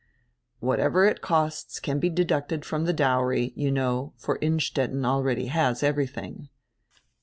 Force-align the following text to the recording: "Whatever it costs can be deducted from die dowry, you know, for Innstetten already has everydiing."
"Whatever 0.61 1.05
it 1.05 1.21
costs 1.21 1.79
can 1.79 1.99
be 1.99 2.09
deducted 2.09 2.65
from 2.65 2.85
die 2.85 2.91
dowry, 2.91 3.53
you 3.55 3.69
know, 3.69 4.13
for 4.17 4.37
Innstetten 4.41 5.05
already 5.05 5.45
has 5.45 5.83
everydiing." 5.83 6.47